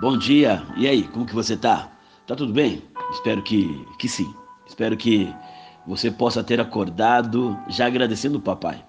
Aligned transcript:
Bom 0.00 0.16
dia. 0.16 0.62
E 0.76 0.88
aí, 0.88 1.02
como 1.04 1.26
que 1.26 1.34
você 1.34 1.56
tá? 1.56 1.92
Tá 2.26 2.34
tudo 2.34 2.52
bem? 2.52 2.82
Espero 3.12 3.42
que 3.42 3.86
que 3.98 4.08
sim. 4.08 4.34
Espero 4.66 4.96
que 4.96 5.32
você 5.86 6.10
possa 6.10 6.42
ter 6.42 6.60
acordado 6.60 7.58
já 7.68 7.86
agradecendo 7.86 8.38
o 8.38 8.40
papai. 8.40 8.84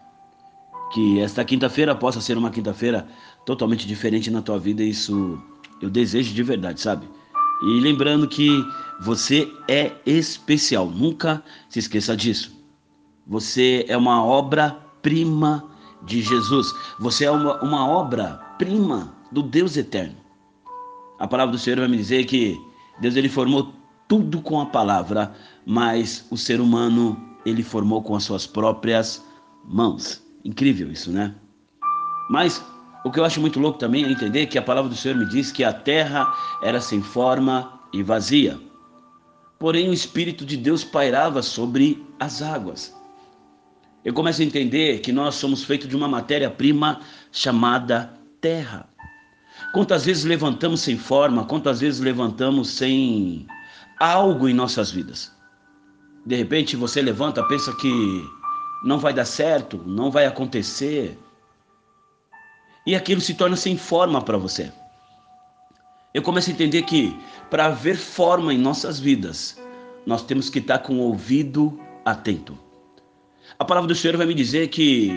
Que 0.93 1.19
esta 1.19 1.43
quinta-feira 1.43 1.93
possa 1.93 2.21
ser 2.21 2.37
uma 2.37 2.49
quinta-feira 2.49 3.07
totalmente 3.45 3.85
diferente 3.85 4.31
na 4.31 4.41
tua 4.41 4.57
vida, 4.57 4.81
isso 4.81 5.41
eu 5.81 5.89
desejo 5.89 6.34
de 6.34 6.41
verdade, 6.41 6.79
sabe? 6.79 7.07
E 7.63 7.79
lembrando 7.81 8.27
que 8.27 8.49
você 9.01 9.51
é 9.67 9.91
especial, 10.05 10.88
nunca 10.88 11.43
se 11.67 11.79
esqueça 11.79 12.15
disso. 12.15 12.55
Você 13.27 13.85
é 13.89 13.97
uma 13.97 14.23
obra-prima 14.23 15.70
de 16.04 16.21
Jesus. 16.21 16.73
Você 16.99 17.25
é 17.25 17.31
uma, 17.31 17.61
uma 17.61 17.88
obra-prima 17.88 19.13
do 19.31 19.41
Deus 19.41 19.75
eterno. 19.75 20.22
A 21.23 21.27
palavra 21.27 21.53
do 21.53 21.57
Senhor 21.57 21.79
vai 21.79 21.87
me 21.87 21.95
dizer 21.95 22.25
que 22.25 22.59
Deus 23.00 23.15
ele 23.15 23.29
formou 23.29 23.73
tudo 24.09 24.41
com 24.41 24.59
a 24.59 24.65
palavra, 24.65 25.33
mas 25.65 26.27
o 26.29 26.36
ser 26.36 26.59
humano 26.59 27.18
ele 27.45 27.64
formou 27.64 28.04
com 28.04 28.14
as 28.14 28.25
suas 28.25 28.45
próprias 28.45 29.23
mãos. 29.64 30.21
Incrível 30.43 30.91
isso, 30.91 31.14
né? 31.14 31.33
Mas 32.30 32.61
o 33.05 33.09
que 33.09 33.22
eu 33.22 33.23
acho 33.23 33.39
muito 33.39 33.58
louco 33.58 33.80
também 33.80 34.03
é 34.03 34.11
entender 34.11 34.47
que 34.47 34.58
a 34.58 34.61
palavra 34.61 34.89
do 34.89 34.97
Senhor 34.97 35.16
me 35.16 35.25
diz 35.25 35.50
que 35.50 35.64
a 35.64 35.72
terra 35.72 36.28
era 36.61 36.81
sem 36.81 37.02
forma 37.02 37.80
e 37.94 38.03
vazia. 38.03 38.59
Porém, 39.58 39.88
o 39.88 39.94
Espírito 39.94 40.45
de 40.45 40.58
Deus 40.58 40.83
pairava 40.83 41.42
sobre 41.42 42.05
as 42.19 42.42
águas. 42.42 42.94
Eu 44.03 44.14
começo 44.14 44.42
a 44.42 44.45
entender 44.45 45.00
que 45.00 45.14
nós 45.14 45.36
somos 45.36 45.64
feitos 45.64 45.88
de 45.88 45.95
uma 45.95 46.09
matéria-prima 46.09 47.00
chamada 47.31 48.14
terra. 48.42 48.89
Quantas 49.73 50.06
vezes 50.06 50.23
levantamos 50.23 50.81
sem 50.81 50.98
forma, 50.98 51.45
quantas 51.45 51.81
vezes 51.81 52.00
levantamos 52.00 52.70
sem 52.70 53.48
algo 54.00 54.48
em 54.48 54.54
nossas 54.54 54.92
vidas. 54.92 55.32
De 56.26 56.36
repente 56.36 56.76
você 56.76 57.02
levanta, 57.02 57.44
pensa 57.44 57.76
que 57.76 57.92
não 58.84 59.00
vai 59.00 59.14
dar 59.14 59.26
certo, 59.26 59.82
não 59.86 60.12
vai 60.12 60.26
acontecer. 60.26 61.18
E 62.86 62.95
aquilo 62.95 63.22
se 63.22 63.34
torna 63.34 63.56
sem 63.56 63.78
forma 63.78 64.22
para 64.22 64.38
você. 64.38 64.72
Eu 66.14 66.22
começo 66.22 66.50
a 66.50 66.54
entender 66.54 66.84
que 66.84 67.17
para 67.50 67.66
haver 67.66 67.98
forma 67.98 68.54
em 68.54 68.58
nossas 68.58 69.00
vidas, 69.00 69.60
nós 70.06 70.23
temos 70.23 70.50
que 70.50 70.60
estar 70.60 70.80
com 70.80 70.95
o 70.95 71.02
ouvido 71.02 71.80
atento. 72.06 72.58
A 73.58 73.66
palavra 73.66 73.88
do 73.88 73.95
Senhor 73.95 74.17
vai 74.17 74.26
me 74.26 74.34
dizer 74.34 74.67
que 74.67 75.12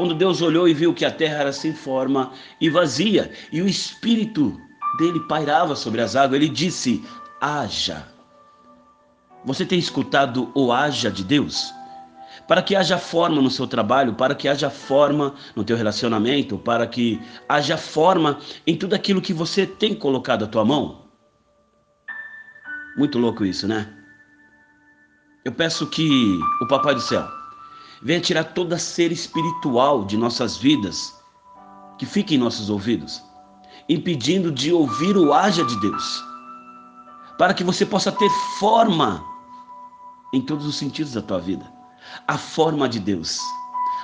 quando 0.00 0.14
Deus 0.14 0.40
olhou 0.40 0.66
e 0.66 0.72
viu 0.72 0.94
que 0.94 1.04
a 1.04 1.10
terra 1.10 1.40
era 1.40 1.52
sem 1.52 1.74
forma 1.74 2.32
e 2.58 2.70
vazia, 2.70 3.30
e 3.52 3.60
o 3.60 3.68
espírito 3.68 4.58
dele 4.96 5.20
pairava 5.28 5.76
sobre 5.76 6.00
as 6.00 6.16
águas, 6.16 6.40
ele 6.40 6.48
disse: 6.48 7.04
haja. 7.38 8.08
Você 9.44 9.66
tem 9.66 9.78
escutado 9.78 10.50
o 10.54 10.72
haja 10.72 11.10
de 11.10 11.22
Deus? 11.22 11.70
Para 12.48 12.62
que 12.62 12.74
haja 12.74 12.96
forma 12.96 13.42
no 13.42 13.50
seu 13.50 13.66
trabalho, 13.66 14.14
para 14.14 14.34
que 14.34 14.48
haja 14.48 14.70
forma 14.70 15.34
no 15.54 15.64
teu 15.64 15.76
relacionamento, 15.76 16.56
para 16.56 16.86
que 16.86 17.20
haja 17.46 17.76
forma 17.76 18.38
em 18.66 18.78
tudo 18.78 18.94
aquilo 18.94 19.20
que 19.20 19.34
você 19.34 19.66
tem 19.66 19.94
colocado 19.94 20.46
a 20.46 20.48
tua 20.48 20.64
mão. 20.64 21.10
Muito 22.96 23.18
louco 23.18 23.44
isso, 23.44 23.68
né? 23.68 23.86
Eu 25.44 25.52
peço 25.52 25.86
que 25.88 26.38
o 26.62 26.66
Papai 26.66 26.94
do 26.94 27.00
Céu 27.02 27.39
venha 28.02 28.20
tirar 28.20 28.44
toda 28.44 28.78
ser 28.78 29.12
espiritual 29.12 30.04
de 30.04 30.16
nossas 30.16 30.56
vidas 30.56 31.14
que 31.98 32.06
fique 32.06 32.34
em 32.34 32.38
nossos 32.38 32.70
ouvidos, 32.70 33.22
impedindo 33.88 34.50
de 34.50 34.72
ouvir 34.72 35.16
o 35.16 35.32
haja 35.32 35.64
de 35.64 35.78
Deus 35.80 36.24
para 37.38 37.54
que 37.54 37.64
você 37.64 37.84
possa 37.84 38.10
ter 38.12 38.28
forma 38.58 39.24
em 40.32 40.40
todos 40.40 40.66
os 40.66 40.76
sentidos 40.76 41.12
da 41.12 41.22
tua 41.22 41.40
vida. 41.40 41.64
A 42.26 42.36
forma 42.36 42.88
de 42.88 42.98
Deus, 42.98 43.38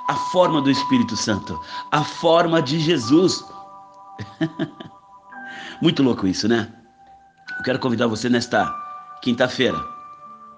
a 0.09 0.15
forma 0.15 0.61
do 0.61 0.71
Espírito 0.71 1.17
Santo, 1.17 1.59
a 1.91 2.03
forma 2.03 2.63
de 2.63 2.79
Jesus. 2.79 3.45
Muito 5.83 6.03
louco 6.03 6.27
isso, 6.27 6.49
né? 6.49 6.73
Eu 7.59 7.63
quero 7.63 7.79
convidar 7.79 8.07
você 8.07 8.29
nesta 8.29 8.75
quinta-feira 9.23 9.96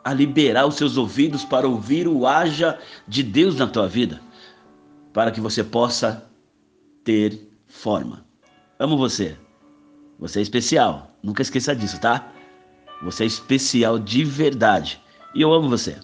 a 0.08 0.14
liberar 0.14 0.64
os 0.64 0.76
seus 0.76 0.96
ouvidos 0.96 1.44
para 1.44 1.68
ouvir 1.68 2.08
o 2.08 2.26
haja 2.26 2.78
de 3.06 3.22
Deus 3.22 3.56
na 3.56 3.66
tua 3.66 3.86
vida, 3.86 4.22
para 5.12 5.30
que 5.30 5.38
você 5.38 5.62
possa 5.62 6.26
ter 7.04 7.46
forma. 7.66 8.24
Amo 8.78 8.96
você. 8.96 9.36
Você 10.18 10.38
é 10.38 10.42
especial. 10.42 11.14
Nunca 11.22 11.42
esqueça 11.42 11.76
disso, 11.76 12.00
tá? 12.00 12.32
Você 13.02 13.24
é 13.24 13.26
especial 13.26 13.98
de 13.98 14.24
verdade. 14.24 14.98
E 15.34 15.42
eu 15.42 15.52
amo 15.52 15.68
você. 15.68 15.98